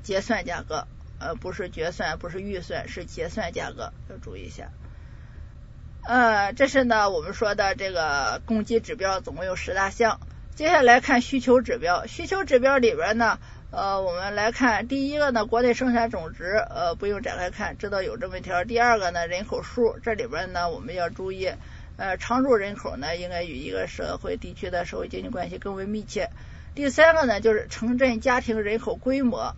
[0.03, 0.89] 结算价格，
[1.21, 4.71] 呃，不是决算，不是预算，是结算价格，要注意一下。
[6.05, 10.21] 呃，这是呢我们说的这个供给指标，总共有十大项。
[10.55, 13.39] 接下来看需求指标，需求指标里边呢。
[13.71, 18.65] 呃，我们来看第一个呢，国内生产总值，呃，不用展开看，知道有这么一条。
[18.65, 21.51] 第二个呢，人口数，这里边呢，我们要注意，
[21.97, 26.31] 呃，常住人口呢，应该与一个社会地区的社会经济关系更为密切。
[26.75, 29.55] 第三个呢，就是城镇家庭人口规模，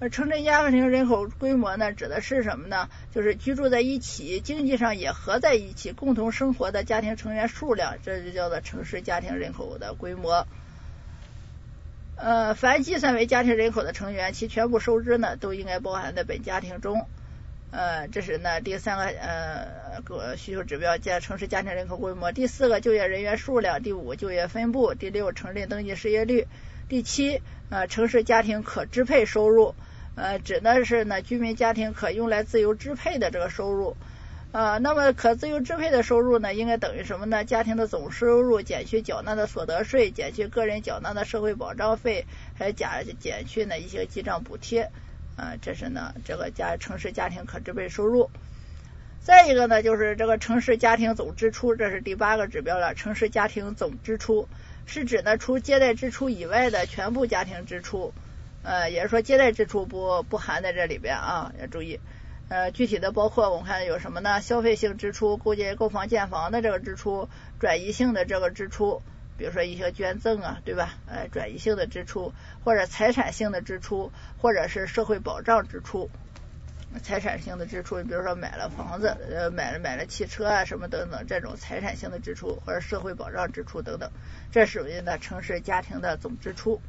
[0.00, 2.88] 呃，城镇家庭人口规模呢，指的是什么呢？
[3.14, 10.48] 就是居住在一起，经济上也合在一起，共同生活的家庭成员数量，这就叫做城市家庭人口的规模。
[12.16, 17.06] 呃，凡计算为家庭人口的成员，其全部收支呢，都应该包含在本家庭中。
[17.70, 22.32] 呃，这是呢第三个呃个需求指标，加城市家庭人口规模。
[22.32, 26.46] 第四个就业人员数量，第五就业分布，第六城镇登记失业率，
[26.88, 29.74] 第七呃城市家庭可支配收入，
[30.14, 33.96] 呃指的是呢居民家庭可用来自由支配的这个收入。
[34.50, 37.44] 啊，那么可自由支配的收入呢，应该等于什么呢？
[37.44, 42.88] 家庭的总收入减去缴纳的所得税，减去个人缴纳的社会保障费，还减
[43.20, 44.90] 减去呢一些记账补贴。
[45.38, 48.28] 啊，这是呢这个家城市家庭可支配收入。
[49.20, 52.94] 再一个呢，就是这个城市家庭总支出，这是第八个指标了。
[52.94, 54.48] 城市家庭总支出
[54.84, 58.12] 是指呢除接待支出以外的全部家庭支出。
[58.64, 62.00] 呃，也是说接待支出不不含在这里边啊，要注意。
[62.48, 64.40] 呃，具体的包括我们看有什么呢？
[64.40, 67.28] 消费性支出，构建购房建房的这个支出，
[67.60, 69.02] 转移性的这个支出，
[69.38, 70.96] 比如说一些捐赠啊，对吧？
[71.06, 72.34] 呃，转移性的支出，
[72.64, 76.10] 或者财产性的支出，或者是社会保障支出，
[77.02, 84.10] 财产性的支出，比如说买了房子，呃，买了买了汽车啊，什么等等，这种财产性的支出或者社会保障支出等等，
[84.50, 86.80] 这属于呢城市家庭的总支出。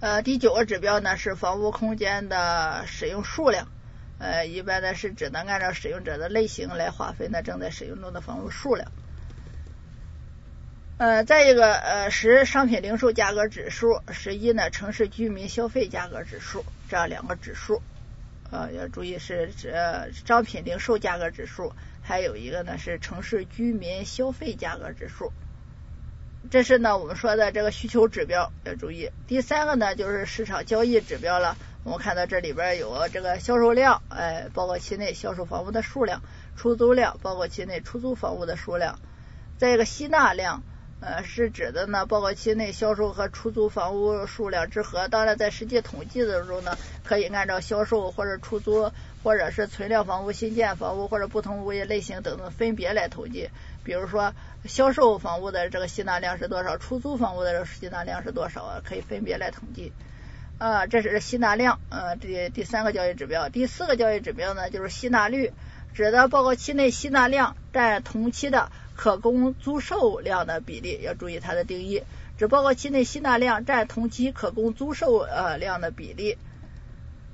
[0.00, 3.68] 呃，第九个指标呢是房屋空间的使用数量，
[4.18, 8.90] 呃，一般呢是只能按照使用者的类型来划分的正在使用中的房屋数量。
[11.00, 17.80] 呃，再一个呃，十商品零售价格指数，十一呢城市居民消费价格指数，这样两个指数，
[18.50, 19.74] 呃，要注意是指
[20.26, 21.72] 商品零售价格指数，
[22.02, 25.32] 还有一个呢是城市居民消费价格指数。
[26.50, 29.08] 这是呢，我们说的这个需求指标要注意。
[29.26, 31.56] 第三个呢，就是市场交易指标了。
[31.82, 36.20] 我们看到这里边有这个销售量，哎，报告期内销售房屋的数量；
[36.58, 38.98] 出租量，报告期内出租房屋的数量。
[39.56, 40.62] 再一个吸纳量，
[41.00, 45.08] 呃，是指的呢，报告期内销售和出租房屋数量之和。
[45.08, 48.92] 当然，在实际统计的时候呢，可以按照销售或者出租，
[49.22, 53.48] 或者是存量房屋、新建房屋或者不同物业类型等等分别来统计。
[53.82, 54.34] 比如说，
[54.66, 56.76] 销售房屋的这个吸纳量是多少？
[56.76, 58.82] 出租房屋的这个吸纳量是多少啊？
[58.84, 59.92] 可以分别来统计。
[60.58, 63.48] 啊，这是吸纳量，呃，这第三个交易指标。
[63.48, 65.54] 第四个交易指标呢，就是吸纳率，
[65.94, 68.70] 指的报告期内吸纳量占同期的
[69.00, 72.02] 可供租售量的比例，要注意它的定义，
[72.36, 76.36] 指报告期内吸纳量占同期可供租售呃量的比例。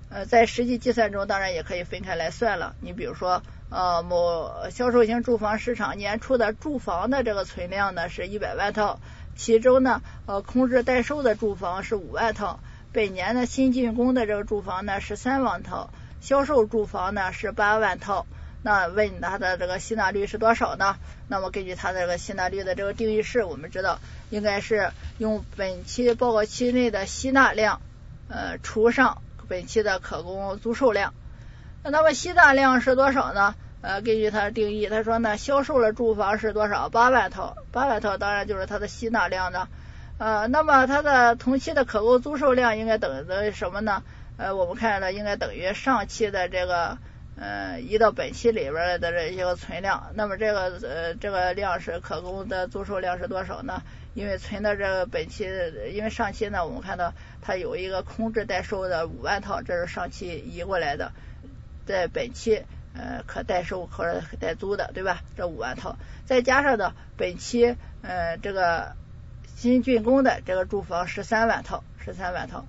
[0.09, 2.77] 呃，在实际计算中，当然也可以分开来算了。
[2.81, 3.43] 你比如说。
[3.69, 9.01] 呃，某销售型住房市场年初的住房的这个存量呢是一百万套，
[9.35, 12.61] 其中呢呃空置待售的住房是五万套，
[12.93, 15.91] 本年的新竣工的这个住房呢是三万套，
[16.21, 18.25] 销售住房呢是八万套。
[18.67, 20.97] 那问它的这个吸纳率是多少呢？
[21.29, 27.81] 那么根据它的这个吸纳率的这个定义式，我们知道应该是用本期报告期内的吸纳量
[28.29, 31.15] 呃除上本期的可供租售量。
[31.85, 33.55] 那么吸纳量是多少呢？
[33.83, 36.89] 呃，根据它的定义，他说呢，销售的住房是多少？
[36.89, 39.69] 八万套，八万套当然就是它的吸纳量呢。
[40.19, 44.03] 呃，那么它的同期的可供租售量应该等于什么呢？
[44.39, 46.99] 呃，我们看呢，应该等于上期的这个
[47.39, 50.13] 呃移到本期里边的这些个存量。
[50.15, 53.83] 那么这个呃这个量是可供的租售量是多少呢？
[54.15, 55.45] 因为存的这个本期，
[55.93, 57.13] 因为上期呢，我们看到
[57.43, 61.13] 它有一个空置待售的五万套，这是上期移过来的。
[61.85, 62.65] 在本期
[62.95, 65.23] 呃可代售或者代租的对吧？
[65.37, 68.97] 这五万套，再加上呢本期呃这个
[69.55, 72.65] 新竣工的这个住房十三万套，十三万套，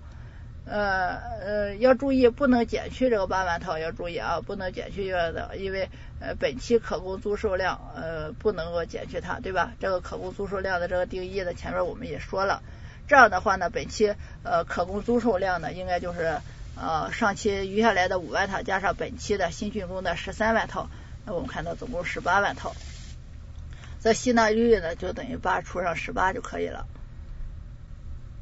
[0.70, 5.90] 呃呃，要注意不能减去这个八万套，要注意啊，不能减去的，因为
[6.20, 9.72] 呃本期可供租售量呃不能够减去它，对吧？
[9.80, 12.62] 这个可供租售量的这个定义呢，前面我们也说了，
[13.08, 14.14] 这样的话呢，本期
[14.44, 16.40] 呃可供租售量呢，应该就是
[16.76, 20.90] 呃上期余下来的五万套加上本期的新竣工的十三万套，
[21.26, 22.76] 那我们看到总共十八万套，
[24.02, 26.86] 这吸纳率呢就等于八除上十八就可以了。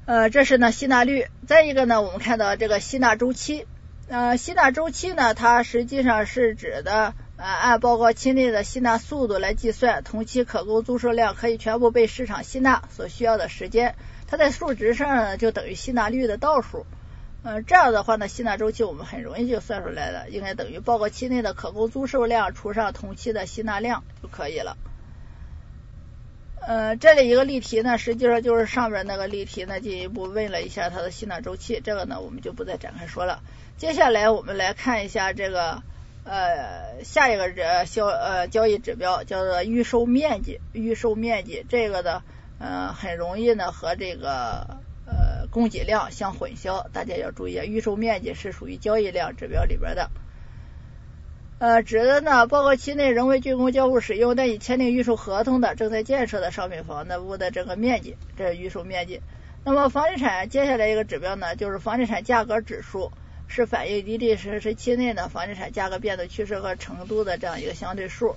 [0.05, 3.65] 呃，这是呢吸纳率，再一个呢，我们看到这个吸纳周期，
[4.07, 13.95] 呃，吸纳周期呢，它实际上是指的呃按报告期内的吸纳速度来计算，同期可供租售量可以全部被市场吸纳所需要的时间，
[14.27, 16.85] 它在数值上呢就等于吸纳率的倒数，
[17.41, 24.77] 呃，这样的话呢，吸纳周期我们很容易就算出来了，应该等于报告期内的可供租售量除上同期的吸纳量就可以了。
[26.67, 33.43] 呃，这里一个例题呢，实际上就是上面那个例题呢，进一步问了一下它的吸纳周期，这个呢我们就不再展开说了。
[33.77, 35.83] 接下来我们来看一下这个
[36.23, 42.23] 呃下一个这销呃交易指标叫做预售面积，预售面积这个呢
[42.57, 50.09] 呃很容易呢和这个呃供给量相混淆，大家要注意啊，预售面积是属于交易量指标里边的。
[51.57, 59.21] 呃，指的呢，报告期内仍未竣工交付使用但已签订预售合同的正在建设的商品房的屋的这个面积，这是预售面积。
[59.63, 63.13] 那么房地产接下来一个指标呢，就是房地产价格指数，
[63.47, 68.35] 是反映一定实施期内的房地产价格变动趋势和程度的这样一个相对数。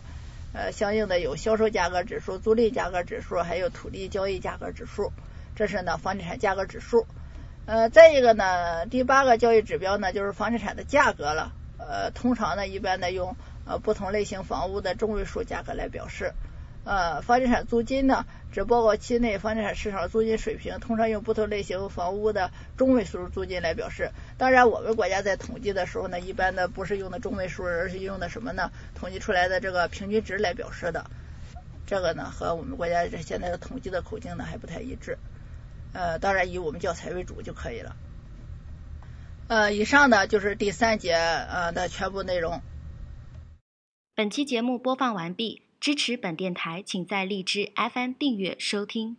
[0.54, 5.12] 呃，相应的有销售价格指数、租赁价格指数，还有土地交易价格指数，
[5.56, 7.04] 这是呢房地产价格指数。
[7.66, 11.52] 呃，再一个呢，第八个交易指标呢，就是房地产的价格了。
[11.88, 13.34] 呃，通常呢，一般呢用
[13.64, 16.34] 呃不同类型房屋的中位数价格来表示。
[16.84, 24.10] 呃，房地产租金呢，指报告期内房地产市场租金水平，通常用不同类型房屋的中位数租金来表示。
[24.38, 28.70] 当然，我们国家在统计的时候呢，一般的不是用的中位数，而是用的什么呢？
[28.94, 31.04] 统计出来的这个平均值来表示的。
[31.86, 35.18] 这个呢，和我们国家这现在的统计的口径呢还不太一致。
[35.92, 37.96] 呃，当然以我们教材为主就可以了。
[39.48, 42.60] 呃，以上呢就是第三节呃的全部内容。
[44.14, 49.16] 本期节目播放完毕，支持本电台，请在荔枝 FM 订阅收听。